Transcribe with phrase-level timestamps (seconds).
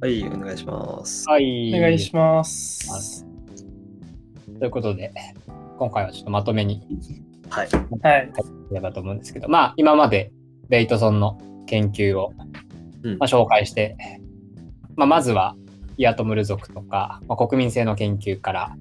[0.00, 1.28] はい、お願いします。
[1.28, 1.74] はい。
[1.74, 3.26] お願いします。
[4.60, 5.12] ということで、
[5.76, 6.86] 今回はちょっとまとめに
[7.50, 7.68] はい。
[8.02, 8.32] はい。
[8.70, 10.30] いればと思うんですけど、まあ、今まで
[10.68, 12.32] ベイトソンの研究を、
[13.02, 13.96] うんまあ、紹介して、
[14.94, 15.56] まあ、まずは
[15.96, 18.76] イアトムル族とか、まあ、国民性の研究から、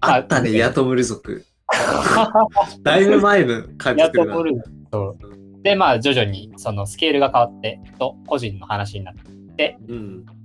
[0.00, 1.44] あったね、ヤトムル族。
[2.82, 5.16] だいぶ前の感じイアするなトムル族と、
[5.62, 9.39] で、まあ、徐々にそのスケールが変わって、と個人の話になって、うん。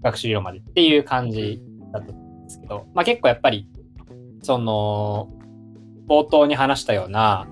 [0.03, 1.61] 学習理論までっていう感じ
[1.91, 3.67] だったんですけど、まあ、結構やっぱり
[4.41, 5.29] その
[6.07, 7.47] 冒頭に話したような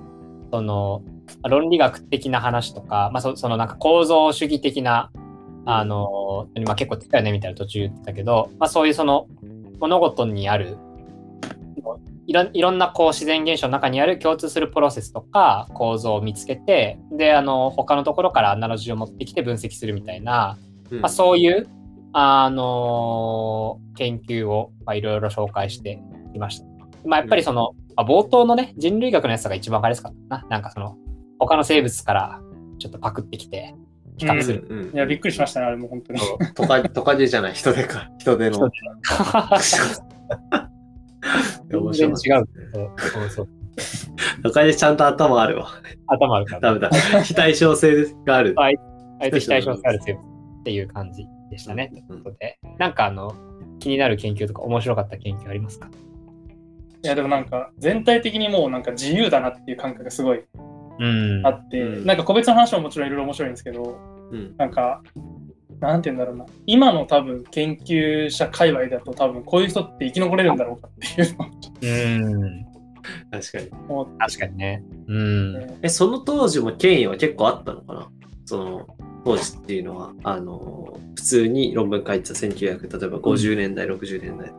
[0.51, 1.01] その
[1.49, 5.11] 論理学的な話とか、まあ、そそのなんか構造主義的な
[5.65, 9.27] あの、まあ、結構近いねみたいな途中言ってたけど、まあ、そういうその
[9.79, 10.77] 物事にある
[12.25, 20.57] いろいろんなこう自然現象の中にある共通するプロセスとか構造を見つけてであの他のところからアナロジーを持ってきて分析するみたいな
[20.93, 21.67] うんまあ、そういう、
[22.13, 26.01] あのー研究をまあいろいろ紹介して
[26.33, 26.65] きました。
[27.05, 30.47] まあ、やっぱりその、まあ、冒頭のね、人類学のやつが一番わかりやすかったな。
[30.49, 30.97] なんかその、
[31.37, 32.41] 他の生物から
[32.79, 33.75] ちょっとパクってきて、
[34.17, 34.65] 比較する。
[34.69, 36.19] うんいや、びっくりしましたね、あれも本当に。
[36.55, 38.09] トカ トカゲじゃない、人手か。
[38.17, 38.57] 人手の。
[41.69, 42.15] 全然違う。
[42.15, 43.47] そうそうそう
[44.43, 45.67] トカゲちゃんと頭あるわ。
[46.07, 46.61] 頭あるから。
[46.61, 46.89] ダメだ。
[47.23, 48.53] 非対称性がある。
[48.55, 48.77] はい
[49.21, 50.32] 非対称性ある生物
[50.63, 51.91] っていう感じでしたね。
[51.91, 53.35] うんということで、なんかあの、
[53.79, 55.89] 気になる研究とか面白かった研究ありますか？
[57.03, 60.41] いや、でもなんか、全体的にもうなんか自由だなっていう感覚がすごい
[60.99, 63.99] うんあって、うんなんか個別の話ももちろんいろいろ面白いんですけど、
[64.31, 64.55] うん。
[64.57, 65.03] なんか、
[65.81, 71.49] なんて言うんだろうな、今の多分研究者界隈だと多分こういう人って生き残れるんだろうかっていうのを
[71.81, 72.65] うん。
[73.31, 73.69] 確かに。
[74.17, 74.81] 確かにね。
[75.07, 75.79] うん。
[75.81, 78.09] え、その当時も権威は結構あったのかな？
[78.45, 78.87] その、
[79.25, 84.47] 当時っていうのは、あの、普通に論文書いてた1900、例えば50年代、60年代。
[84.47, 84.51] い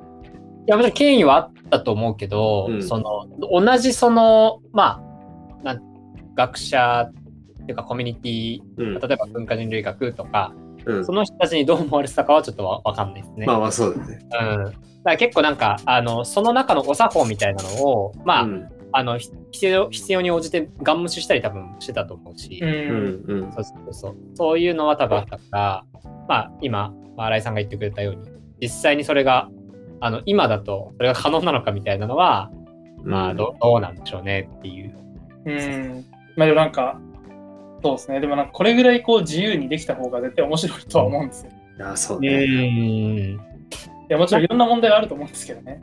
[0.66, 5.02] や、もちろん権威はあったと思うけど、うんその、同じその、ま
[5.62, 5.82] あ、なん
[6.34, 9.00] 学者っていうかコミュニティ、うん。
[9.00, 10.54] 例えば文化人類学とか、
[10.86, 11.12] うんそ。
[11.12, 13.46] の人たちにどう思われてたかはちょっとわわかんないですね。
[13.46, 14.18] まあまあそうだよね。
[14.22, 14.64] うん。
[14.64, 18.68] だから結構なんか、あの、その中のお作法みたいなのを、まあ、うん。
[18.96, 22.64] あの、ひ必要、必要に応じてガン無視したり多分してたと思うし、う。
[22.64, 23.44] うんん。
[23.44, 23.52] うん。
[23.52, 24.16] そうそうそう。
[24.34, 25.84] そういうのは多分あったから、
[26.28, 29.50] まあ今、まあ新井さんが言ってくれたように、実際にそれが、
[29.98, 32.52] あの、今だとそれが可能なのかみたいなのは、
[33.02, 34.96] まあどどうなんでしょうねっていう。
[35.44, 36.04] うん。
[36.36, 37.00] まあでもなんか、
[37.82, 38.20] そうですね。
[38.20, 41.50] でもなんかこれぐらいこう自由にできた方が絶対面白いとは思うんですよ。
[41.78, 42.46] いや、そううね。
[42.46, 43.34] ん。
[43.34, 43.38] い
[44.08, 45.82] や、もちろんいろんな問題はあると思うんですけどね。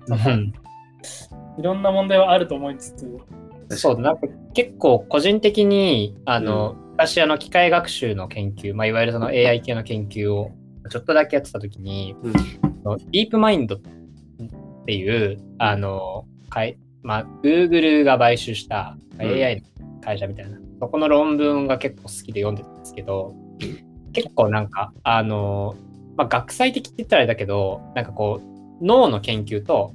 [1.58, 3.96] いろんな問題はあると思いつつ、そう。
[3.96, 4.12] だ、な。
[4.14, 10.52] んか結構個人的に、あの、私あの機械学習の研究、まあいわゆるその AI 系の研究を
[10.90, 12.34] ちょっとだけやってた時に、うん。
[12.86, 13.80] あのディープマインドっ
[14.86, 19.22] ていう、あの、かいまあ、Google が買収したん。
[19.22, 19.68] AI の
[20.02, 23.36] 会社みたいな、そこの論文が結構好きで読んでたんですけど、
[24.14, 25.76] 結構なんか、あの、
[26.18, 29.94] まあ、学際的って言ったらあれだけど、なんかこう、脳の研究と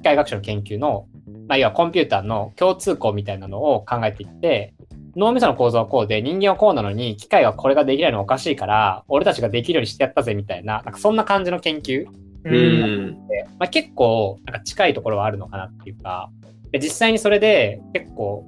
[0.00, 1.06] 機械学習の研究の、
[1.46, 4.74] まあ、要はコンピューターの共通項みたいなのを考えていって、
[5.16, 12.06] 脳みその構造はこうで、人間はこうなのに、機械はこれができないのはおかしいから、俺たちができるようにしてやったぜみたいな、なんかそんな感じの研究
[12.44, 12.48] う。
[12.48, 13.28] ん。
[13.28, 16.30] で、まあ、結構なんか近いところはあるのかなっていうか、
[16.70, 18.44] で実際にそれで結構、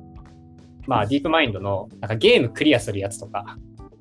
[0.87, 3.57] まあディープマインドのなんかゲームクリアするやつとか、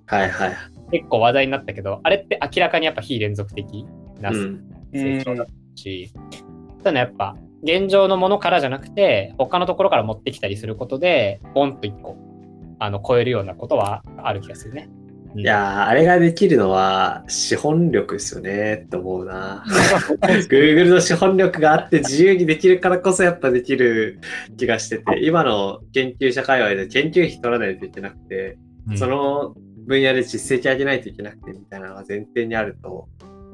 [0.06, 0.58] はいはい。
[0.92, 3.86] 結構話題になったけど、あれって明らかにやっぱ非連続的
[4.20, 4.64] なうん。
[4.94, 6.12] 成長だったし、
[6.84, 12.18] ただやっぱ現状のものからじゃなくて、他のところから持ってきたりすることで、ボンと一個、
[12.80, 14.90] あの、超えるようなことはある気がするね。
[14.96, 15.02] うん
[15.34, 19.64] いやー、あれができるのは資本力ですよねって思うな。
[20.50, 24.20] Google の資本力があって自由にできるからこそやっぱできる
[24.58, 28.58] 気がしてて、今の研究者界隈で研究費取らないといけなくて、
[28.90, 29.56] うんその
[29.86, 33.08] 分野で実績上げないといけなくてみたいなのが前提にあると、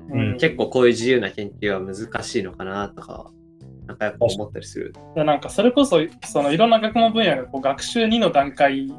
[0.09, 3.31] うん結構こういう自由な研究は難しいのかなとか、
[3.87, 4.93] なんかやっぱ思ったりする。
[5.15, 8.91] いやなんかそれこそそのいろんな学問分野がこう学習2の段階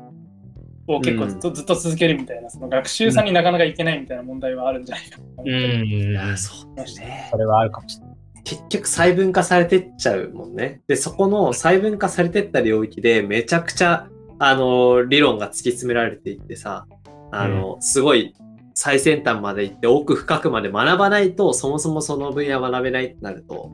[0.87, 6.11] を結構ずっと,、ずっと続けるみたいなその学習3になかなかいけないみたいな問題はあるんじゃないかと思ったうりん。
[6.11, 7.29] いや、そうだね。
[7.31, 8.19] それはあるかもしれない。
[8.45, 10.81] 結局細分化されてっちゃうもんね。
[10.89, 14.09] で、そこの細分化されてった領域でめちゃくちゃ、
[14.39, 16.87] あの、理論が突き詰められていってさ、
[17.31, 18.35] あの、すごい
[18.81, 23.73] 最先端まで行って奥深くまで学ばないと、そもそもその分野学べないってなると、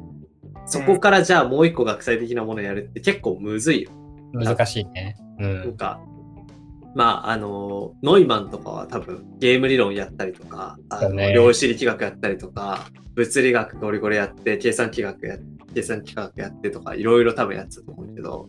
[0.64, 3.90] そこからじゃあもう一個学際的なものやるって結構むずいよ。
[4.32, 5.14] 難しいね。
[5.40, 5.60] うん。
[5.60, 6.00] なんか、
[6.94, 10.78] まあ、あの、ノイマンとかは多分ゲーム理論やったりとか、
[11.12, 15.36] ね量子力学やったりとか、物理学ゴリゴリやって、計算機学や
[15.74, 18.48] 計算機学やってとか、いろいろ多分やってたと思うけど、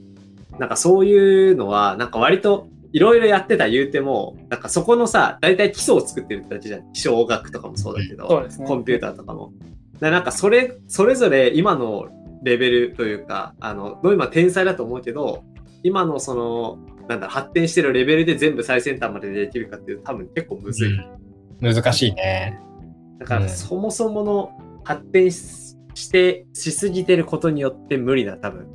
[0.57, 6.93] なんかそういうのは、なんか割といろいろやってた言うても、なんかそこのさ、大体基礎を作ってるってだけじゃん。
[6.93, 8.65] 気象学とかもそうだけど、ね。
[8.65, 9.51] コンピューターとかも。
[9.99, 12.07] でなんかそれ、それぞれ今の
[12.43, 15.43] レベルというか、あの、ノイマン天才だと思うけど、
[15.83, 16.77] 今のその、
[17.09, 20.93] なんだ、発展してるレベルで全部最先端までできるかっていうと多分結構むずい。
[20.93, 21.05] うん
[21.59, 22.61] 難しいね。
[23.19, 24.51] だからうんそもそもの
[24.85, 28.67] 発展しして、しすぎてることによって無理な多分、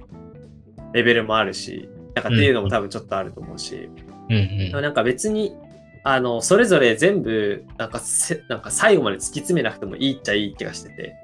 [0.93, 4.83] レベルもあるし、なんかっていうのも多分ちょっとあると思うし、うんうん。
[4.83, 5.57] なんか別に、
[6.03, 11.15] あの、それぞれ全部、なんかせ、なんか最後まで突き詰めなくてもいいっちゃいい気がしてて、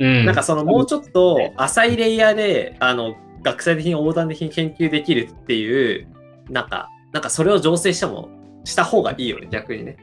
[0.00, 6.08] うんなんかそのもうちょっと浅いレイヤーで、あの、学際的に横断的に研究できるっていう、
[6.50, 8.28] なんか、なんかそれを醸成しても、
[8.64, 9.96] した方がいいよね、逆にね。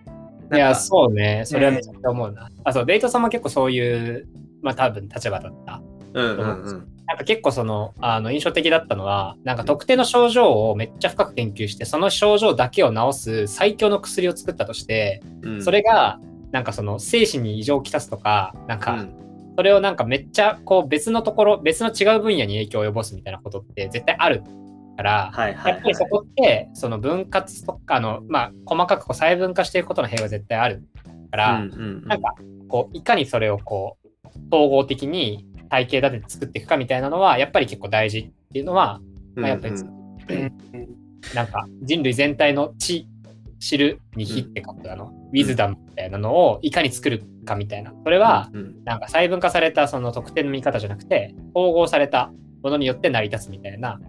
[0.53, 1.43] いや、そうね。
[1.45, 2.49] それはめちゃくちゃ思うな。
[2.63, 4.27] あ、そう、デイトさんも結構そういう、
[4.61, 5.81] まあ多分立場だった。
[6.13, 6.87] うんうんうん。
[7.09, 15.63] なんか結構その、あの、印象的だったのは、なんか特定の症状をめっちゃ深く研究して、その症状だけを治す最強の薬を作ったとして、うん。
[15.63, 16.19] それが、
[16.51, 19.15] なんかその精神に異常をきたすとか、なんか、うん。
[19.57, 24.43] それをなんかめっちゃこう別のところ、別の違う分野に影響を及ぼすみたいなことって絶対ある
[24.95, 25.73] から、はいはいはい。
[25.73, 30.83] やっぱりそこって、その分割とかあの、まあ、細かくこう細分化していくことの弊害は絶対ある
[31.31, 31.75] から、うんうんう
[32.05, 32.07] ん。
[32.07, 32.35] なんか、
[32.67, 34.09] こう、いかにそれをこう、
[34.55, 38.99] 統合的に体系立てて作っていくかみたいなのは、やっぱり結構大事っていうのは、
[39.35, 39.73] まあやっぱり
[41.35, 43.07] なんか人類全体の知、
[43.59, 47.93] 知るに火って書くあの、ウィズダムみたいなのをいかに作るかみたいな。
[48.03, 52.31] それは、うんなんか細分化されたその特定の見方じゃなくて、統合された
[52.63, 53.99] ものによって成り立つみたいな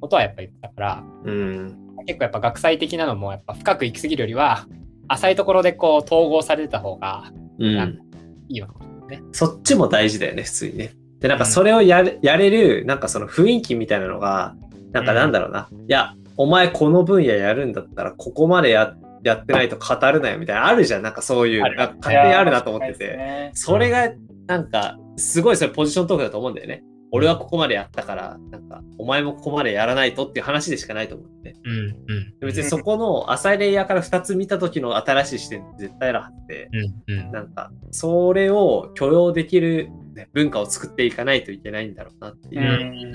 [0.00, 4.66] ことはやっぱり言ってたから、うん結構やっぱ学際的なのもやっぱ深く行き過ぎるよりは、
[5.08, 7.74] 浅いところでこう統合されてた方がうい
[8.48, 8.68] いよ
[9.08, 9.22] ね。
[9.32, 10.94] そっちも大事だよね、普通にね。
[11.22, 14.56] で、なんかそれをやれ,、やれる、なんかその雰囲気みたいなのが、
[14.90, 15.68] なんかなんだろうな。
[15.70, 21.02] いや、お前この分野やるんだったら、ここまでややってないと語るなよみたいな、あるじゃん。
[21.02, 23.16] なんかそういう、勝手にあるなと思ってて。
[23.16, 24.10] ねそれが、
[24.48, 26.82] なんか、すごいそれポジショントークだと思うんだよね。
[27.14, 31.54] 俺はここまでやったから、なんか、お前もここまでやらないとっていう話でしかないと思うんで。
[31.62, 32.38] うんうん。
[32.40, 37.30] で別にそこの浅いレイヤーから2つ見た時の新しい視点って絶対あるはずで、うんうん。
[37.30, 43.12] なんか、それを許容できる、ね、文化を作っていかないといけないんだろうなっていうう、めん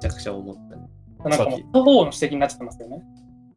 [0.00, 0.88] ちゃくちゃ思ったね。
[1.24, 3.02] なんかもう他方の指摘になっちゃってますよね。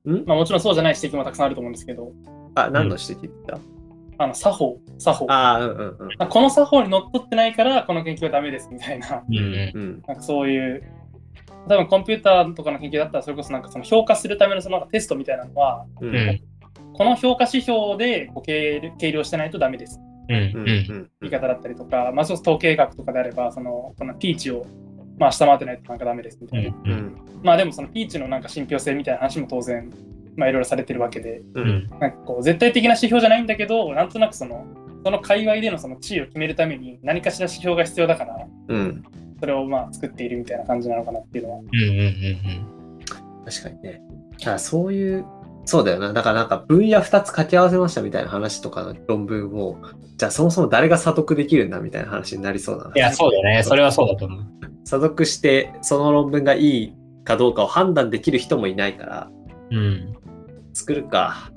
[0.05, 0.25] ん？
[0.25, 2.11] まあもちろんそうじゃない指摘もたくさんあると思うんですけど、
[2.55, 3.59] あ、何の指摘言った、
[4.23, 5.25] あの作法、作法。
[5.29, 6.27] ああ、うんうんうん。
[6.27, 9.43] この作法にのっとってないからこの研究はダメですみたいな、うんうん。
[9.43, 10.83] うんなんかそういう、
[11.67, 16.41] 多分コンピューターとかの研究だったらそれこそなんかその評価するためのそのなんかテストみたいなのは、うんうん
[16.93, 19.97] この評価指標でこう計計量してないとダメです。
[20.33, 21.09] うんうんうん。
[21.21, 24.65] 言い方だったりとか、まあ、そう統計学とかであれば、そのこのピーチを、
[25.17, 26.69] まあ、下回ってないとなんかダメですみたいな。
[26.69, 29.91] ううんんまあでもそのピーチのなんか信憑性みたいな話も当然、
[30.35, 31.89] まあいろいろされてるわけで、ううんん。
[31.89, 34.65] なんかこう絶対的な指標じゃないんだけど、なんとなくその、
[35.03, 39.03] その界隈でのその地位を決めるために何かしら指標が必要だから、うん。
[39.39, 41.59] それをまあ作っているみたいな感じなのかなっていうのは。
[41.59, 42.71] うんうんうん
[43.43, 44.01] 確かにね。
[44.37, 45.25] だからそういう、
[45.65, 46.13] そうだよな。
[46.13, 49.77] だからなんか分野2つ掛け合わせましたみたいな話とかの論文を、
[50.17, 52.91] じゃあそもそも誰が査読できるんだみたいな話になりそうだな。
[52.95, 53.63] いや、そうだね。
[53.63, 54.45] それはそうだと思う。
[54.83, 59.31] 査読して、その論文がいいかどうかを判断できる人もいないから、
[59.71, 60.15] うん。
[60.73, 61.51] 作るか。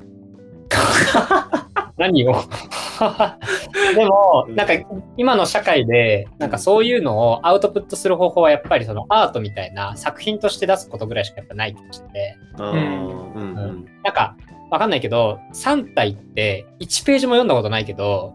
[1.96, 2.34] 何を？
[3.94, 4.56] でも、うん。
[4.56, 4.74] なんか
[5.16, 12.36] 今の社会で、なんかそういうのをアウトプットする方法はやっぱりそのアートみたいな作品として出すことぐらいしかやっぱない気がして。
[12.62, 13.86] ん。
[14.02, 14.36] なんか
[14.70, 18.34] わかんないけど、3体って1ページも読んだことないけど、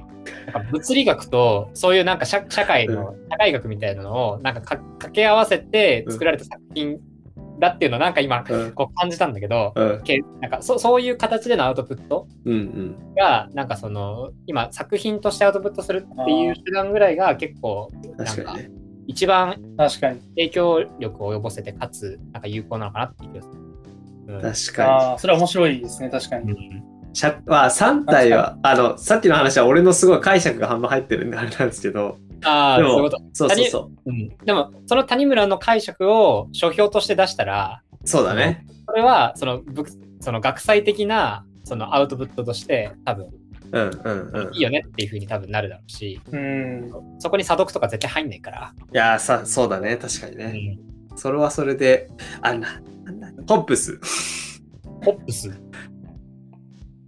[0.54, 7.00] なんか物理学とそういうなんか社社会の、社会学みたいなのをなんかか掛け合わせて作られた作品
[7.60, 13.16] だっていうのをなんか今うんこう感じたんだけど、うんけなんかそそういう形でのアウトプットうんうん。
[13.16, 18.72] が、なんかその、今作品としてアウトプットするっていう手段ぐらいが結構、確かにね。
[19.08, 20.20] 一番確かに。
[20.36, 23.54] 影響力を及ぼせて、かつ、なんか有効なのかなっていう気がする。
[23.56, 24.89] うん確かに。
[24.89, 26.51] ああ、それは面白いですね、確かに。
[26.51, 33.24] うんしゃまあ、3体は、あの、さっきの話は俺のすごい解釈が半分入ってるんであれなんですけど、ああ、でもそういうこと。
[33.34, 34.10] そうそうそう。
[34.10, 34.29] うん。
[34.46, 38.65] でも、その谷村の解釈を書評として出したら、そうだね。
[38.88, 39.84] それは、その、ぶ
[40.22, 43.29] その学際的な、そのアウトプットとして、多分、
[43.72, 44.55] うんうんうん。
[44.55, 46.91] いいよねっていうふうに多分なるだろうし、うん。
[47.19, 48.74] そこに査読とか絶対入んないから。
[48.93, 49.98] いやーさ、そうだね。
[49.98, 50.46] 確かにうね。
[51.13, 51.17] ん。
[51.17, 52.10] それはそれで、
[52.41, 54.00] あんな、なんだ、ホップス。
[55.03, 55.51] ホップス。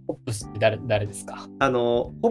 [0.06, 1.48] ホップスって誰誰ですか？
[1.58, 2.30] あの、ホッ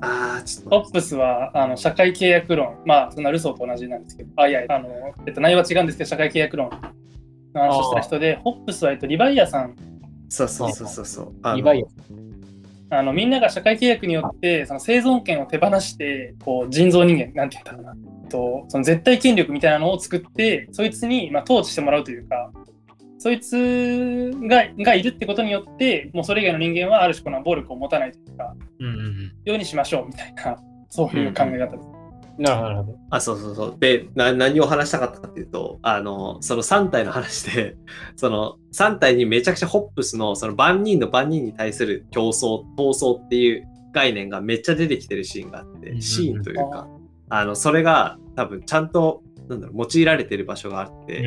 [0.00, 0.98] あー、ちょっとホ待って。
[0.98, 4.88] ップスはあの社会契約論、まあ、そんなルソーと同じなんですけど、あ、いや、あの、
[5.26, 6.70] えっと、内容は違うんですけど、社会契約論
[7.54, 9.74] の話をした人で、ホップスは、えっと、リバイアさん、
[10.28, 11.32] そうそうそうそうそう。
[11.42, 11.86] あのリバイア。
[12.90, 18.28] あのみんなが社会契約によってその生存権を手放してこう人造人間なんて言うんだろうな。
[18.30, 22.50] とその絶対権力みたいなのを作ってそいつに、まあ、統治してもらうというか
[23.18, 29.32] そいつががいるってことによってもうそれ以外の人間はある種この暴力を持たないというかうんうんうん。
[29.44, 30.56] ようにしましょうみたいな
[30.88, 31.98] そういう考え方です。
[32.38, 32.98] なるほど、なるほど。
[33.10, 33.76] あ、そうそうそう。
[33.78, 37.76] で、な何を話したかったかっていうと、あの、その3体の話で、
[38.16, 46.88] その3体にめちゃくちゃホップスの、その万人の万人に対する競争、闘争っていう概念がめっちゃ出てきてるシーンがあって、うんうんうんシーンというか、
[47.28, 51.22] あの、それが多分ちゃんと、なんだろう、用いられてる場所があって、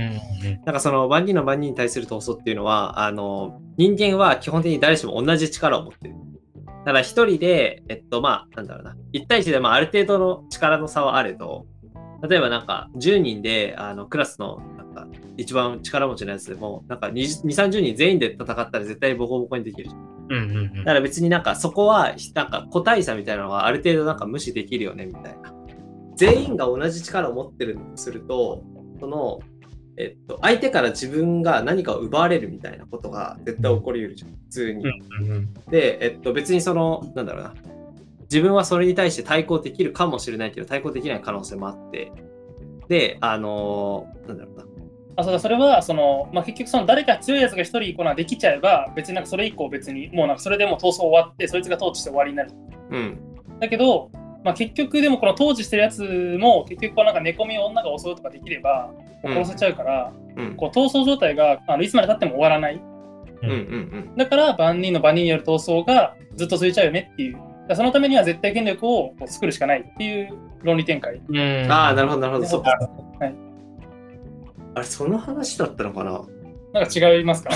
[0.66, 6.16] なんかその万人の万人に対する闘争っていうのは、あの、人間は基本的に誰しも同じ力を持ってる。
[6.66, 8.96] だから一人で、えっと、まあ、なんだろうな。
[9.12, 11.66] 一対一で、まあ、ある程度の力の差はあれど、
[12.28, 20.12] 例えばなんか、10人で、あの、クラスの、なんか、一番力持ちのやつでも、なんか20、20 30人全員で戦ったら絶対ボコボコにできるじゃん。
[20.30, 25.54] うんうんうんだから別になんかそこは、なんか個体差みたいなのはある程度なんか無視できるよねみたいな。
[26.15, 28.63] 全員が同じ力を持ってるとすると、
[29.00, 29.39] その、
[29.98, 34.84] えっと、相手から自分が何かを奪われるみたいなことが絶対起こり得るじゃん、普通に。
[35.70, 37.53] で、えっと、別にその、なんだろうな。
[38.24, 42.12] 自分はそれに対して対抗できるかもしれないけど、対抗できない可能性もあって。
[42.88, 44.65] で、あのーなんだろうな。
[45.18, 52.51] あそうだそれはその、まあ、結局その誰か強いやつが一人こうできちゃえば別になんかそれ以降別にもうなんかそれでもう闘争終わってそいつが統治して終わりになる。
[52.91, 53.20] うん。
[53.60, 54.10] だけど、
[54.43, 58.91] まあ、結局でもこの統治してるやつも結局こうなんか寝込みを女が襲うとかできれば
[59.24, 60.55] うん殺せちゃうから、うん。
[60.55, 62.81] こう闘争状態があのいつまでたっても終わらない。
[63.43, 63.57] うんうんう
[64.13, 64.15] ん。
[64.15, 67.38] だから万人の万人による闘争がずっと続いちゃうよねっていう。
[67.75, 70.29] そのためには絶対権力をこう作るしかないっていう
[70.63, 71.21] 論理展開。
[71.27, 71.71] うん。
[71.71, 72.45] ああ、なるほど、なるほど。
[72.45, 72.89] そうなか。
[73.19, 73.36] はい
[74.74, 76.21] あれ、その話だったのかな？
[76.74, 77.51] なんか違いますか？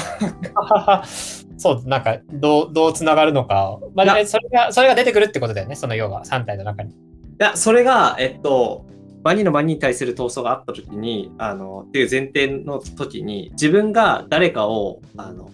[1.57, 3.79] そう、なんか、どう、どうつながるのか。
[3.93, 6.91] まあ、それが、それが出てくるってことだよね、その要は、3体の中に。
[6.91, 6.95] い
[7.39, 8.85] や、それが、えっと、
[9.24, 15.50] 万人の万人に対する闘争があった時に、あの、っていう前提の時に、自分が誰かを、あの、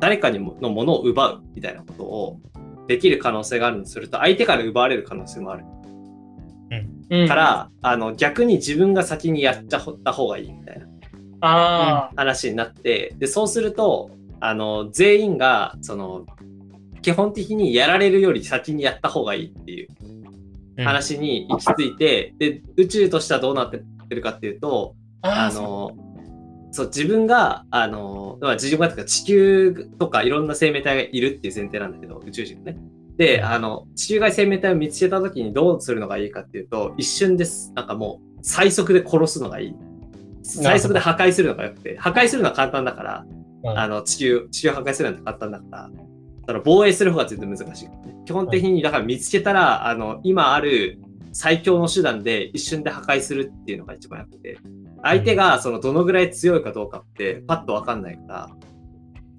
[0.00, 2.40] 誰かにものものを奪うみたいなことを
[2.86, 5.64] できる可能性があるとすると、相手から奪われる可能性もある。
[7.10, 10.86] うんから、あの、逆に自分が先にやっちゃった方がいいみたいな
[11.40, 14.10] ああ、話になって、で、そうすると、
[14.44, 16.26] あの、全員が、その、
[17.00, 19.88] 基本的にやられるより先にやった方がいいっていう
[20.78, 25.92] うん話に行き着いて、で、宇宙としてはどうなってるかっていうと、あの、
[26.72, 32.78] そう、自分が、あの、まあ、自分がとか地球とかいろんな生命体がいるっていう前提なんだけど、宇宙人がね。
[33.16, 37.70] で、あの、地球外生命体を見つけた時にどうするのがいいかっていうと、一瞬です。
[37.76, 39.74] なんかもう、最速で殺すのがいい。
[40.42, 45.90] 最速で破壊するのがよくて、破壊するのは簡単だから、うんあの、地球、地球を破壊するのは簡単だから、
[46.46, 47.88] その防衛する方が全然難しい、
[48.24, 50.98] 基本的に、だから見つけたら、あの、今ある
[51.32, 54.58] 最強の手段で一瞬で破壊するっていうのが一番よくて、
[55.02, 58.50] 相手がそのどのぐらい強いかどうかってパッとわかんないから、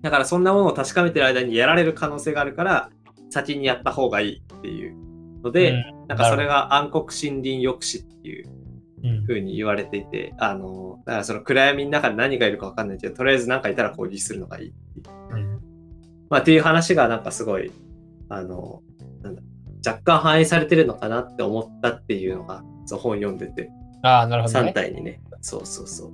[0.02, 2.90] だからそんなものを確かめてる間にやられる可能性があるから、
[3.30, 4.96] 先にやった方がいいっていう
[5.44, 6.08] ので、うん。
[6.08, 8.46] なんかそれが暗黒森林抑止っていう
[9.04, 15.36] うん風に言われていて、あの、だからその暗闇の中に何がいるかわかんないけど、とりあえず何かいたら攻撃するのがいいっていう。
[15.36, 15.60] うん
[16.30, 17.72] まあっていう話がなんかすごい、
[18.30, 18.82] あの、
[19.22, 19.42] なんだ、
[19.86, 23.70] 若干反映されてるのかなって思ったっていうのが、そう本読んでて、
[24.02, 24.74] ああ、なるほど3ね。
[24.74, 25.22] 体にね。
[25.42, 26.12] そうそうそう。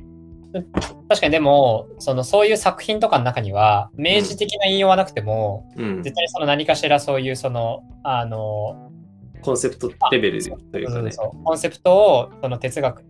[1.07, 6.03] 確かにでも、その、そういう作品とかの中には、明示的な引用はなくても、うん。
[6.03, 8.91] 絶対その何かしらそういう、その、あの、
[9.41, 11.11] コンセプトレベルというかね。
[11.43, 13.03] コンセプトを、その哲学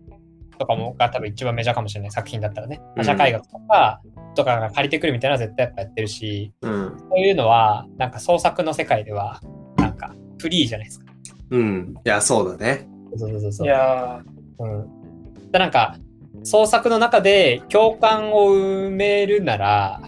[0.58, 4.00] とかもが多分一番メジャーかもしれない作品だったらね、うん社会学とか、
[4.34, 6.96] とかが借りてくるみたいなのは絶対やっぱやってるし、うん。
[6.98, 9.40] そういうのは、なんか創作の世界では、
[9.76, 11.06] なんかフリーじゃないですか。
[11.50, 11.94] うん。
[12.04, 12.88] いや、そうだね。
[13.16, 13.66] そうそうそうそう。
[13.66, 14.22] いや
[14.58, 15.50] うん。
[15.50, 15.96] でなんか、
[16.44, 20.00] 創作の中で共感を埋めるなら、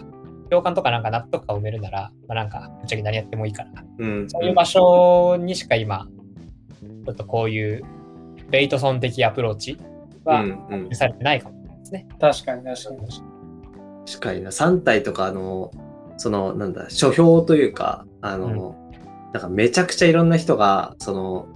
[0.49, 4.29] 共感とかなんか納得感を埋めるなら、まあ、なんか、ぶっちゃけ何やってもいいから、うん。
[4.29, 6.07] そういう場所にしか今、
[7.05, 7.83] ちょっとこういう
[8.49, 9.77] ベイトソン的アプローチ
[10.25, 10.95] うはんうん許。
[10.95, 12.07] されてないかもですね。
[12.09, 13.33] ー確かに確かに確かに。
[14.05, 14.49] 確かにな。
[14.49, 15.71] 3体とか、あの、
[16.17, 18.75] その、なんだ、書評というか、あの、
[19.33, 21.47] なんかめちゃくちゃいろんな人が、その、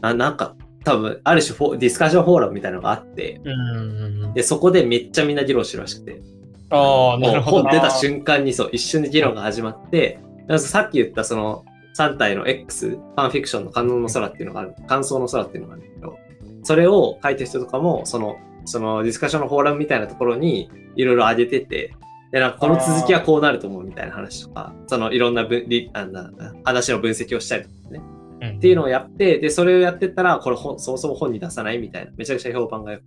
[0.00, 0.54] ななんか、
[0.84, 4.34] 多分、ある種フォディスカッションフォーラムみたいなのがあって、うんうんうん。
[4.34, 6.22] で、そこでめっちゃみんな議論してるらしくて、
[6.70, 7.70] ああ、なるほどな。
[7.70, 10.20] 本出た瞬間にそう、一瞬で議論が始まって、
[10.58, 11.64] さっき言ったその
[11.98, 16.18] 3体の X、ファンフィクションの観音の空っていうのがある、感想の空っていうのがあるんだけど、
[16.62, 21.94] それを書いた人とかも、その、そのディスカッションのフォーラムみたいなところにいろいろ上げてて、
[22.30, 26.30] で、なんかこの続きはこうなると思うみたいな話とか、そのいろんな分りあな
[26.64, 28.00] 話の分析をしたりとかね。
[28.40, 33.02] うんっていうのをやって、で、それをやってったら、これ本そもそも本に出さないみたいな、めちゃくちゃ評判が良く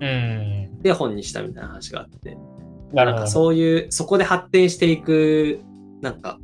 [0.00, 0.80] うん。
[0.82, 2.36] て、本にしたみたいな話があって。
[2.92, 5.60] なんかそういう、そこで発展していく、
[6.00, 6.40] なんか、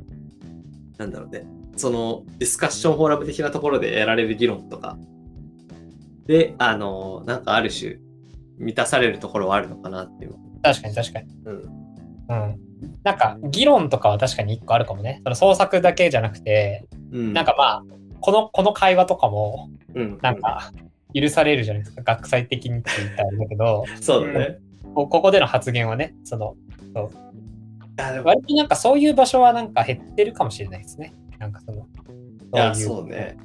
[0.97, 1.45] なんだろうね、
[1.75, 4.97] そのディスカッションフォーラム的なところでやられる議論とか、
[6.27, 7.97] で、あの、なんかある種、
[8.57, 10.35] 満たされるところはあるのかなっていう。
[10.61, 11.27] 確かに確かに。
[11.45, 11.55] うん。
[12.29, 12.59] うん。
[13.03, 15.21] なんか、議論とかは確かに一個あるかもね。
[15.23, 17.33] その創作だけじゃなくて、うん。
[17.33, 17.83] なんかまあ、
[18.19, 20.71] この、この会話とかも、うん、なんか、
[21.13, 22.03] 許されるじゃないですか。
[22.03, 24.59] 学際的にって言ったらあれだけど、 そうだね。
[24.93, 26.55] こここでの発言はね、その、
[27.97, 31.13] あでも割となんかそういう場所はなんか減ってるかもしれないですね。
[31.41, 31.83] なんかその、い
[32.53, 33.35] や、いそうね。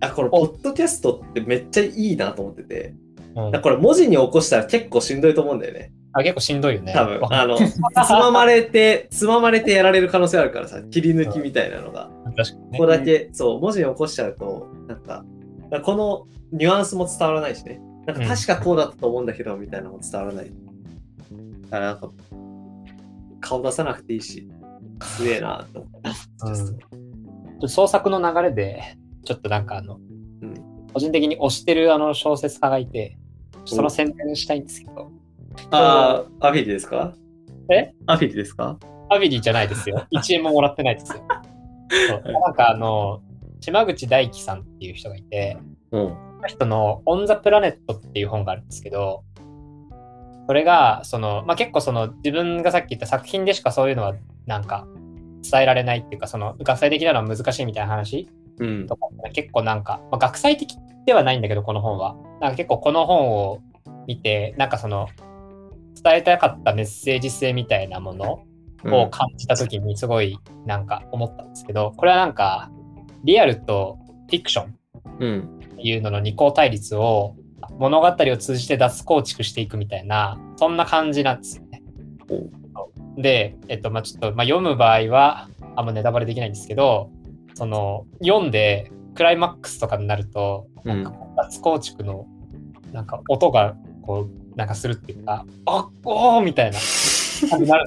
[0.00, 2.94] あ、このポッドキャストってめっちゃいいなと思ってて、
[3.34, 5.92] うんこれ文字に起こしたら結構しんどいと思うんだよね。
[6.12, 6.92] あ結構しんどいよね。
[6.92, 7.80] 多分、あの、 つ
[8.12, 12.10] ままれて、つままれてやられる可能性あるからさ、切り抜きみたいなのが。
[12.36, 15.24] 確かにねここだけ、そう、文字に起こしちゃうと、なんか、
[15.70, 17.80] かこのニュアンスも伝わらないしね。
[18.06, 20.52] なんか確かこうだったと思うんだけど、みたいなのも伝わらない。
[21.62, 22.10] だからなんか、
[23.40, 24.48] 顔出さなくていいし、
[25.02, 26.96] すげえなと思って。
[26.96, 27.03] う
[27.66, 28.82] 創作の流れで、
[29.24, 29.98] ちょっとなんかあの、
[30.42, 30.54] うん。
[30.92, 33.18] 個人的に推してるあの小説家がいて、
[33.64, 35.10] その宣伝したいんですけど、
[35.70, 37.14] ああ、アフィリですか？
[37.70, 37.92] え？
[38.06, 38.78] アフィリですか？
[39.10, 40.06] アビリーじゃないですよ。
[40.12, 41.22] 1円ももらってないですよ。
[42.08, 42.32] そう。
[42.32, 43.20] なんかあの、
[43.60, 45.58] 島口大樹さんっていう人がいて、
[45.92, 46.08] うん。
[46.08, 49.22] この人の On the Planet っていう本があるんですけど、
[50.46, 54.14] それが、その、まあ、結構その自分がさっき言った作品でしかそういうのは
[54.46, 54.86] なんか
[55.50, 58.86] 伝えられないっていうか、その学際的なのは難しいみたいな話うん。
[58.86, 62.16] とか、結構なんか、まあ、学際的ではないんだけど、この本は。
[62.40, 63.60] なんか結構この本を
[64.06, 65.08] 見て、なんかその、
[66.02, 68.44] 伝えたかったメッセージ性みたいなもの
[68.84, 72.70] を感じたときにすごいなんか思ったんですけど、これはなんか、
[73.24, 74.74] リアルとフィクション
[75.20, 75.60] うん。
[75.64, 77.36] っていうのの二項対立を
[77.78, 81.82] 物語を通じて脱構築していくみたいな、そんな感じなんですよね。
[83.16, 87.10] で、えっと、まあちょっと、まあ、読む場合は、あんまネタバレできないんですけど、
[87.54, 91.04] その、読んで、クライマックスとかになると、うん。
[91.36, 92.26] 脱構築の、
[92.92, 96.78] なんか音が、こう、なんかするっていうか、あおーみたいな
[97.66, 97.86] なる。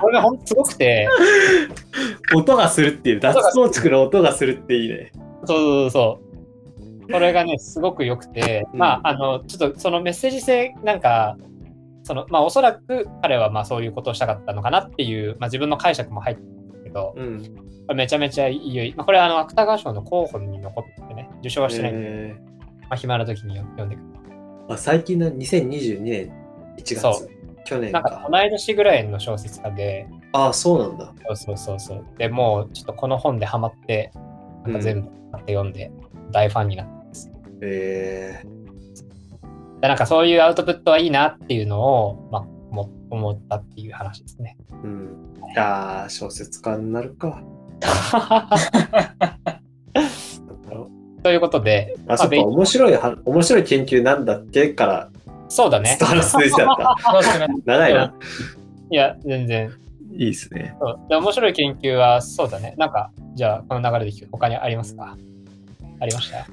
[0.00, 1.08] これが本当すごくて、
[2.34, 5.12] 音がするっていう、脱構築の音がするっていいね。
[5.44, 6.20] そうそうそ
[7.08, 7.12] う。
[7.12, 11.36] これがね、すごく良くて、うんまあ、あの、ちょっとそのメッセージ性、なんか、
[12.02, 17.42] その、まあ、おそらく彼はまあそういうことをしたかったのかなっていう、まあ、自分の解釈も入ってるんですけど、うん。
[17.42, 18.94] これめちゃめちゃいい。
[18.96, 22.36] まあ、これはあの、芥川賞の候補に残ってね、受賞はしてないんで、え
[22.82, 24.06] まあ、暇な時に読んでくる。
[24.68, 26.32] ーあ最近の2022年
[26.78, 27.28] 1そ月。
[27.64, 28.28] 去年なんかか。
[28.30, 31.12] 同い年ぐらいの小説家で、ああ、そうなんだ。
[31.26, 32.06] そうそうそうそう。
[32.18, 34.10] でもうちょっとこの本でハマって、
[34.64, 35.90] なんか全部買って読んで、
[36.30, 37.32] 大ファンになってます。
[37.62, 38.61] えで
[39.88, 44.56] なんかそういうアウトプットはいいなっていうのを、まあ、思思ったっていう話ですね。
[44.70, 45.32] ー、うん。
[45.52, 47.42] いやー、小説家になるか。
[51.22, 55.10] ということで、あ、そっか、勉面白いは、面白い研究なんだっけから、
[55.48, 55.98] そうだねス。
[55.98, 57.48] ターステージだった。
[57.66, 58.14] 長いな。
[58.90, 59.70] いや、全然。
[60.16, 60.74] いいっすね。
[60.80, 62.74] そうで面白い研究はそうだね。
[62.78, 65.16] なんか、じゃあ、この流れで聞く他にありますか？
[66.00, 66.46] ありました？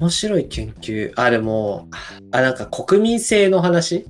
[0.00, 1.12] 面白い研究。
[1.14, 1.88] あ、でも、
[2.32, 4.06] あ、なんか国民性の話？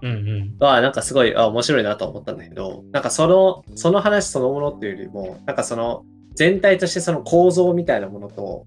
[0.00, 0.56] うんうん。
[0.60, 8.66] は、なんかすごい、あ、面白いなと思ったんだけど、なんかその、その話そのものっていうよりも、なんかその、全体としてその構造みたいなものと、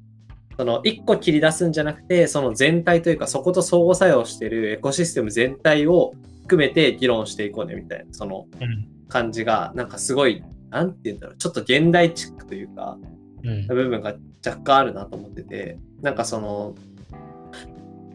[0.58, 8.88] その一個切り出すんじゃなくて、その全体というか、そこと相互作用してるエコシステム全体を含めて議論していこうねみたいな、そのうん。
[9.08, 12.98] 感じが、なんかすごい、なんて言うんだろう、ちょっと現代チックというか、
[13.44, 13.68] うん。
[13.68, 16.76] 部分が若干あるなと思ってて、なんかその、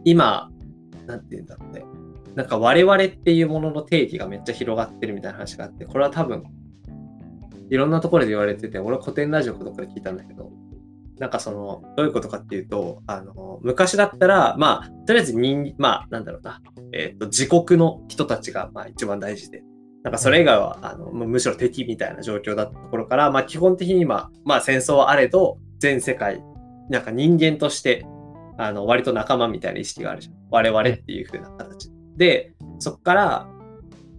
[0.04, 0.50] 今、
[1.06, 1.84] なんて言うんだろうね。
[2.34, 6.44] なんか我々っていうものの定義がめっちゃ広がってるみたいな話があって、これは多分、
[7.70, 10.50] いろんなところで言われてて、俺は古典ラジオとかで聞いたんだけど、
[11.18, 16.60] なんかその、どういうことかっていうと、あの、昔だったら、まあ、とりあえず人、まあ、なんだろうな、
[16.92, 19.62] えっ、と、自国の人たちが、まあ、一番大事で、
[20.02, 26.42] なんかそれ以外は、あの、むむしろ敵みたいな状況だったところから、まあ基本的に今、まあ戦争はあれど、全世界、
[26.92, 28.04] なんか人間として、
[28.58, 30.34] あの、割と仲間みたいな意識があるじゃん。
[30.50, 31.90] 我々っていう風な形。
[32.16, 33.48] で、そこから、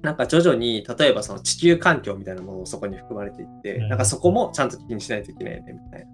[0.01, 6.07] なんか徐々に、例えばその地球環境みたいなものもそこに含まれていって、うんなんかそこもちゃんと気にしないといけないよね、みたいな。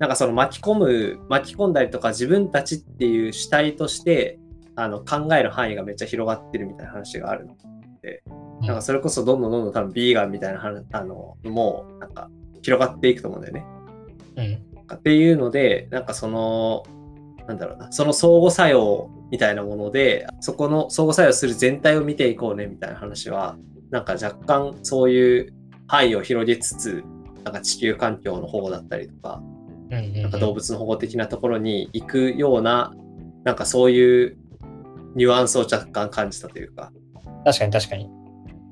[0.00, 4.40] なんかその巻き込む、巻き込んだりとか自分たちっていう主体として、
[4.74, 7.56] あの考える範囲がめっちゃ広がってるみたいな話があるの
[8.02, 8.24] で、
[8.62, 12.28] なんかそれこそどんどんどんどん多分ビーガンみたいな話あのもうなんか
[12.62, 13.64] 広がっていくと思うんだよね。
[14.36, 14.69] うん。
[14.96, 16.84] っていうので、なんかその、
[17.46, 23.56] なんだろうな、その相互作用みたいなもので、そこの相互作用する全体を見ていこうねみたいな話は、
[23.90, 25.52] なんか若干そういう
[25.86, 27.04] 範囲を広げつつ、
[27.44, 29.42] なんか地球環境の保護だったりとか、
[29.90, 32.92] なんか動物の保護的なところに行くような、
[33.44, 34.36] なんかそういう
[35.16, 36.92] ニュアンスを若干感じたというか。
[37.44, 38.08] 確かに確かに。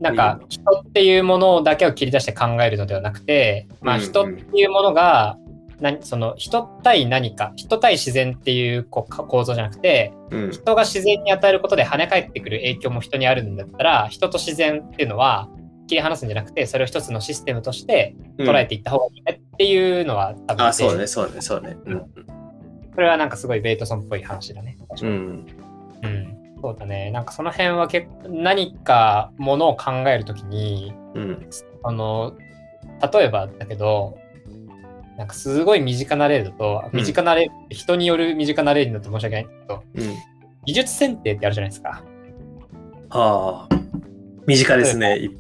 [0.01, 5.37] なんか人っていうものだけを切り出して考えるのではなくて、まあ人っていうものが、
[5.81, 10.51] 何その人対何か、人対自然っていうこうか構造じゃなくて、うん。
[10.51, 15.49] 人が自然に与えることで跳ね返ってくる影響も人にあるんだったら、人と自然っていうのは
[15.87, 21.77] 切り離すんじゃなくて、それを一つのシステムとして捉えていった方がいいねっていうのは多分、あ、そうね、そうね、そうね。
[21.87, 22.03] うん。
[22.95, 24.77] それはなんかすごいベイトソンっぽい話だね。
[25.01, 25.47] うん。
[26.03, 27.13] うん、そうだね。
[27.13, 31.49] なんかその辺は結構何かものを考えるときに、うん。
[31.85, 32.37] あの、
[33.13, 34.19] 例えばだけど、
[35.19, 40.17] なんかすごい身近な例だと、うん身近な例、人による身近な例になって申し訳ないんだけど、うん。
[40.65, 42.05] 技術選定ってあるじゃないですか。
[43.11, 43.79] ああ。
[44.47, 45.19] 身近ですね。
[45.19, 45.31] い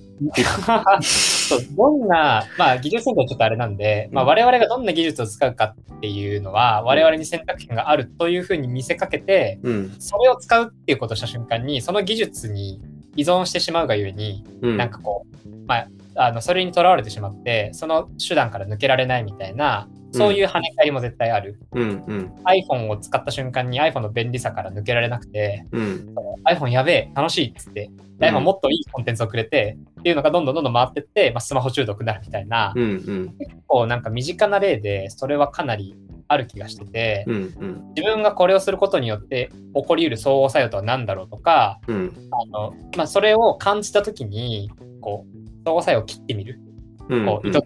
[1.01, 9.97] そうどんな、まあ技術選定はちょっとあれなんで、まあ、我々がどんな技術を使うかっていうのは、我々に選択権があるというふうに見せかけて、うん。
[10.01, 12.83] それを使うっていうことをした瞬間に、その技術に
[13.15, 14.77] 依存してしまうがゆえに、うん。
[14.77, 15.89] なんかこう、まあ、
[16.19, 21.61] あのそれにとらわれてしまって、その手段から抜けられないみたいな、そういう跳ね返りも絶対ある。
[21.73, 22.05] うん。
[22.07, 22.33] うん。
[22.45, 26.15] iPhone を使った瞬間に iPhone の便利さから抜けられなくて、うん。
[26.45, 32.83] iPhone やべえ、楽しいっつって、で iPhone もっといいコンテンツをくれて、っていうのがどんどんどんどん回ってって、まあ、スマホ中毒になるみたいな、うん。
[32.83, 33.35] うん。
[33.39, 35.95] 結構なんか身近な例で、それはかなり
[36.29, 37.35] ある気がしてて、うん。
[37.35, 37.89] うん。
[37.97, 42.15] 自分がこれをすることによって起こり得る相互作用とは何だろうとか、うん。
[42.31, 46.61] あのまあ、それを感じたときに、こう、相互作用を切ってみる。
[47.09, 47.27] うん。
[47.27, 47.61] こう意図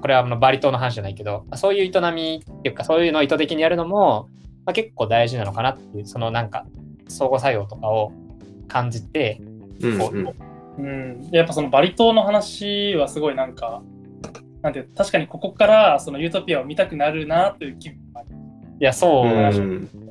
[0.00, 4.28] これはあのバリ島の話じゃないけど、そういう営みっていうか、そういうのを意図的にやるのも、
[4.64, 6.66] まあ、結構大事なのかなっていう、そのなんか、
[7.08, 8.12] 相互作用とかを
[8.68, 9.40] 感じて、
[9.80, 10.34] うん。
[10.78, 13.82] うん、やっぱそのバリ島の話はすごいなんか、
[14.62, 18.28] なんて確かにここからそのユートピアを見たくなるなという気分がある。
[18.80, 19.24] いや、そう。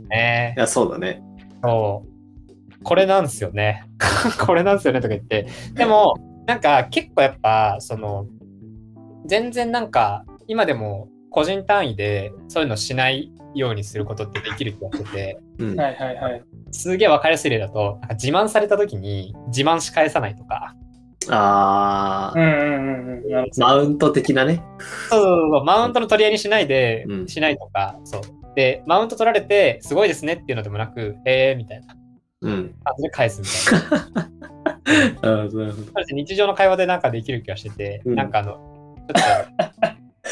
[0.10, 0.60] ねい。
[0.60, 1.22] や、そうだね。
[1.64, 2.84] そう。
[2.84, 3.86] これなんですよね。
[4.46, 5.48] これなんですよねとか言って。
[5.74, 6.16] でも、
[6.48, 8.26] なんか結構やっぱ、その、
[9.26, 15.80] 全然なんか、今でも個人単位でそういうのしないようにすることってできる気がしてて、うん。
[15.80, 16.44] はいはいはい。
[16.72, 20.76] すげえわかりやすい例だと、なんか自慢された時に自慢し返さないとか、
[21.29, 23.21] ああ、うんうんうん
[23.57, 24.63] マウント的なね。
[25.10, 28.21] そうそうそうマウントの取り合いにしないで、うんしないとか、そう。
[28.55, 31.95] で、マウント取られて、すごいですねっていうのでもなく、えーみたいな
[32.41, 32.75] うん。
[32.84, 34.31] 感じで返すみたいな。
[35.45, 35.75] あそう
[36.13, 39.13] 日常の会話でなんかできる気がしてて、うんなんかあの、ちょっと、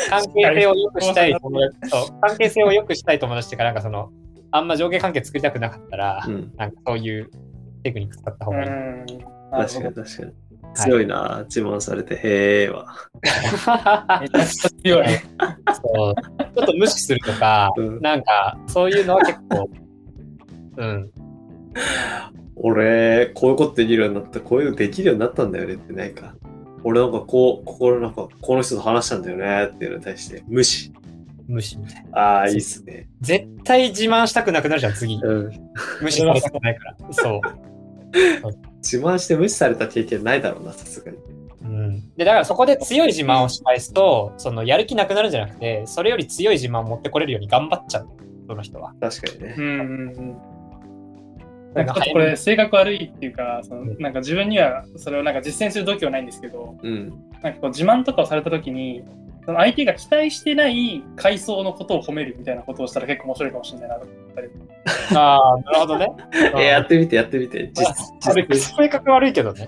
[0.09, 4.11] 関係性を良くしたい友達と、関係性を良くしたい友達とか、なんかその、
[4.51, 6.51] あんま上下関係作りたくなかったら、うん。
[6.57, 7.29] なんかそういう
[7.83, 8.67] テクニック使った方がいい。
[9.51, 10.48] 確かに確かに。
[10.75, 12.95] 強いな、自慢されて、へえわ。
[14.21, 15.07] めちゃくちゃ強い。
[15.07, 16.15] そう
[16.55, 19.69] ちょっと無視するとか、うんなんか、そういうのは結構、
[20.77, 21.11] うん、
[22.55, 26.35] 俺、こういうことできるようになった、こういうのできるようになったんだよねってないか。
[26.83, 30.93] 俺なんかこう、心なんか、この人と話したんだよねっていうのに対して、無視。
[31.47, 32.19] 無視みたいな。
[32.19, 33.09] ああ、いいっすね。
[33.21, 35.15] 絶対自慢したくなくなるじゃん、次。
[35.15, 35.51] うん。
[36.01, 36.95] 無視されたくないから。
[37.11, 37.41] そう。
[38.81, 41.17] 自慢して無視された経験ないだろうな、さすがに。
[41.61, 48.07] うん、でだからそこで強い自慢をし返すと、そのやる気なくなるんじゃなくて、それより強い自慢を持ってこれるように頑張っちゃう、
[48.47, 48.93] その人は。
[48.99, 49.61] 確かにねう。
[49.61, 50.37] んうんうん。
[51.73, 57.09] なんかちょっとこれ性格悪いっていうか、そのなんか自分にはそれをなんか実践する度胸はないんですけど、うん。
[57.43, 59.03] なんかこう自慢とかをされた時に、
[59.49, 64.49] その相手が期待してない階層のことを褒めるみたいなことをしたら結構面白いかもしれないなと思ったり。
[65.17, 66.07] ああ、なるほどね。
[66.55, 67.71] え、やってみて、やってみて。
[67.73, 69.67] 性格悪いけどね。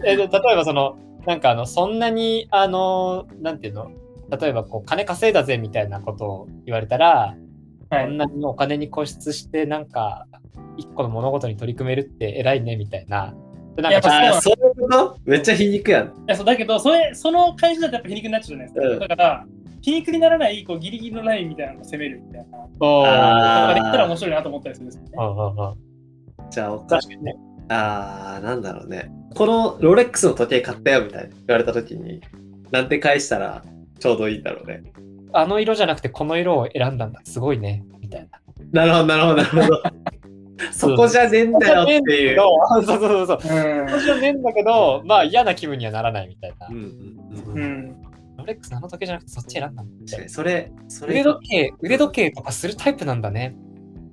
[0.00, 3.90] うん、えで例えばその、なんかあの、そんなに、あの、なんていうの、
[4.40, 7.34] 例えばこう、金稼いだぜみたいなことを言われたら、
[7.90, 8.04] はい。
[8.04, 10.28] こんなにお金に固執して、なんか、
[10.76, 13.34] 一個の物事に取り組めるって偉いねみたいな。
[13.76, 15.18] でなんかちょっとああ、そういうこと？
[15.24, 16.06] めっちゃ皮肉やん。
[16.06, 18.88] いやそうだけどそれ、その返しだとやっぱ皮肉になっちゃうじゃないですか。
[18.88, 19.46] うんだから、
[19.80, 22.58] 皮肉にならないこうギリギリのラインみたいなのを攻めるみたいな。
[22.80, 25.10] あーができたら面白いなと思ったりするんですよね。
[26.50, 27.34] じゃあ、おか確かにね。
[27.68, 29.10] あー、なんだろうね。
[29.34, 32.20] このロレックスの時計買ったよみたいな言われた時に、
[32.70, 33.64] なんて返したら
[33.98, 34.82] ちょうどいいんだろうね。
[35.32, 37.20] あの色じゃなくてこの色を選んだんだ。
[37.24, 37.82] すごいね。
[38.00, 38.84] みたいな。
[38.84, 39.82] なるほど、なるほど、なるほど。
[40.72, 42.36] そこじゃねえんだよっていう。
[42.36, 43.56] そうそうそうそう。
[43.56, 48.02] うんそこじゃねえんだけど、まあ嫌な気分にはならないみたいなうん。
[48.36, 49.84] ロレックスのあの時計じゃなくてそっち選んだ。
[50.28, 53.54] それ、それ腕時計、腕時計とかするタイプなんだね。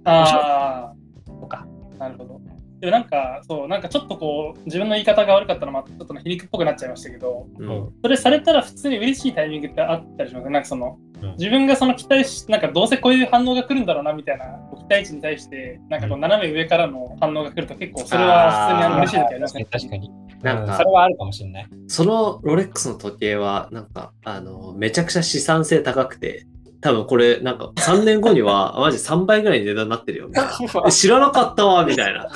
[0.03, 0.93] あ
[1.25, 1.65] とか。
[1.99, 2.38] あ、なるほど。
[2.79, 7.93] でもなんか、そう、なんかちょっとこう、自分の言い方が悪かったのも、ちょっと皮肉っぽくなっちゃいましたけど、うん。
[8.01, 14.45] それされたら普通に嬉しいタイミングってあったりしますなんかその、うん自分がその期待し、なんかどうせこういう反応が来るんだろうなみたいな
[14.77, 19.65] 期待値に対して、なんかこう斜め上からの反応が来ると結構それは普通にあの嬉しい時ありますね。
[19.69, 20.11] 確かに。
[20.41, 21.67] なんかうそれはあるかもしれない。
[21.87, 26.45] そのロレックスの時計は、なんか、あの、めちゃくちゃ資産性高くて、
[26.81, 30.27] 多分これ、なんか3年後には、 マジ3倍ぐらいの値段になってるよ。
[30.27, 30.51] みたいな
[30.87, 32.29] え知らなかったわ、みたいな。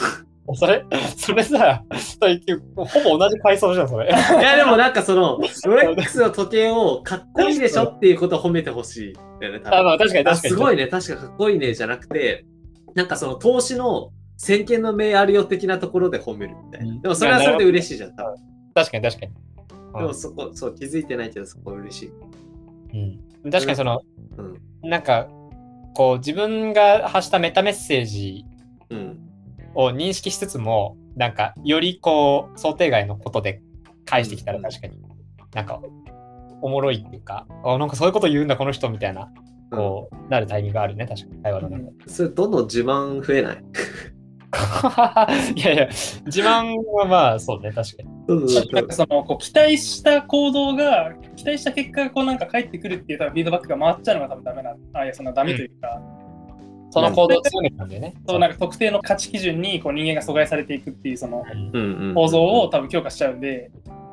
[0.55, 1.83] それ、それさ、
[2.19, 2.39] それ
[2.75, 4.07] ほぼ同じ階層じゃん、それ。
[4.11, 10.53] いや、でもなんかその、ロレックスの時計をかっこいいでしょっていうことを褒めてほしいんだよね、あ、まあ確かにあ確かに。
[10.53, 12.45] すごいね、確かかっこいいね、じゃなくて、
[12.93, 16.93] なんかその投資の先見の明あるよ的なところで褒めるみたいな。
[16.93, 18.35] うんでもそれはそれで嬉しいじゃん、多分。
[18.75, 19.31] 確かに確かに。
[19.31, 19.53] うん
[19.93, 22.11] でもそこ、そう、気づいてないけどそこ嬉しい。
[23.43, 24.01] うん、確かにその、
[24.37, 24.89] うん。
[24.89, 25.27] なんか、
[25.93, 28.43] こう、自分が発したメタメッセージ
[28.89, 29.22] うん。
[29.75, 33.61] を認識しつつも、なんか、よりこう、想定外のことで
[34.05, 34.63] 返してきたらうん。
[34.63, 34.97] 確かに、
[35.53, 35.81] なんか、
[36.61, 39.31] おもろいっていうか、あなんかそういうこと言うんだ、この人みたいな、
[39.71, 41.91] こう、なるタイミングがあるね、確かに、会話の中で。
[42.07, 43.63] それどんどん自慢増えない？
[45.55, 45.87] いやいや、
[46.25, 48.87] 自慢はまあ、そうね、確かに。
[48.87, 56.01] かそのこう期待した行動が、期待した結果がこうなんか返ってくるっていう多分フィードバックが回っちゃうのが多分ダメな、あいや、そんなダメというか、
[56.93, 58.13] その行動を強めたんだよね。
[58.27, 61.43] そうなんか特定の価値基準にこう人間が阻害されていくっていうその
[62.13, 63.71] 構造を多分強化しちゃうんで、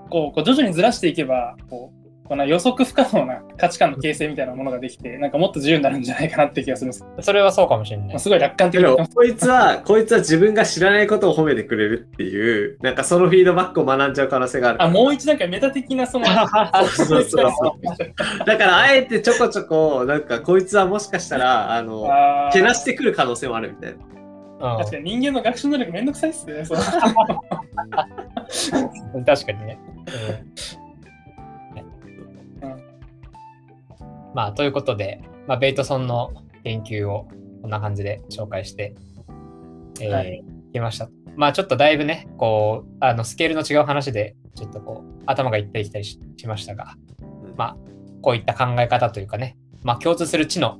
[0.08, 1.99] こうこう徐々にずらしていけば、こう
[2.30, 7.04] この予測不可能な価値観の形成みたいなものができて、 なんかもっと自由になるんじゃないかなって気がするんです。
[7.22, 8.18] それはそうかもしれないまあ、。
[8.20, 14.82] すごい楽観的なこいつは、こいつは自分が知らないことを褒めてくれるっていう、なんかそのフィードバックを学んじゃう可能性がある。
[14.84, 17.50] あ、もう一段階メタ的なその、そうそうそう
[18.46, 23.96] だから、あえてちょこちょこ、なんか、こいつはもしかしたら、あの、あーけなしてくる可能性もあるみたいな。
[23.96, 23.98] う
[24.76, 26.62] ん確かに人間の学習能力めんどくさいっすね。
[29.24, 29.80] 確かにね。
[30.76, 30.89] うん
[34.34, 36.32] まあ、ということで、まあ、ベイトソンの
[36.64, 37.28] 研究を
[37.62, 38.94] こんな感じで紹介して、
[40.00, 41.08] えーはいきました。
[41.36, 46.94] まあ、ちょっとだいぶね、こう、あの、スケールの違う話で、ちょっとこう、頭がいったり来たりししましたが、
[47.56, 47.76] まあ、
[48.22, 50.78] こういった考え方というかね、まあ、共通する知の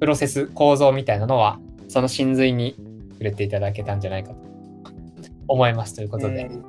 [0.00, 2.76] プロセス、構造みたいなのは、その真髄に
[3.12, 4.36] 触れていただけたんじゃないかと
[5.48, 5.94] 思います。
[5.94, 6.64] ということで、うん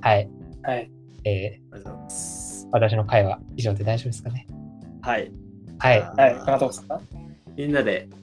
[0.00, 0.28] はい。
[0.62, 0.90] はい。
[1.24, 2.68] えーありがとうございます。
[2.72, 4.46] 私の会は以上で大丈夫ですかね。
[5.02, 5.32] はい。
[5.78, 6.00] はい。
[6.00, 6.36] はい。
[6.44, 7.00] 金藤さん。
[7.56, 8.14] みんなで、そ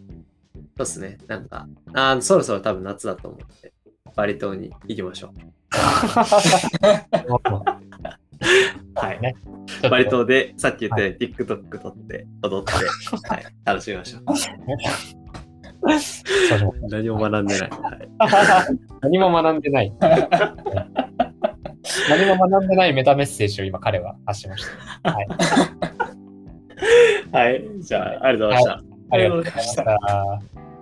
[0.76, 3.74] うですね、なんか、あーそろそろ多分夏だと思って、
[4.16, 5.32] バリ島に行きましょう。
[8.96, 9.36] はい。
[9.89, 12.72] バリ島で、さっき言ったように TikTok 撮って、踊って、
[13.28, 14.24] はい、楽しみましょう。
[15.84, 17.70] そうしましょう何も学んでない。
[17.70, 18.78] はい。
[19.02, 19.94] 何も学んでない。
[22.10, 24.66] 何も学んでないメタメッセージを今彼は発しまし
[25.04, 25.12] た。
[25.12, 25.28] はい。
[27.34, 27.63] はい。
[27.80, 28.93] じゃあ、ありがとうございました。
[29.12, 30.72] ありがとうございましたありがとうございました。